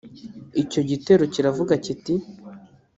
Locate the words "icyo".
0.61-0.81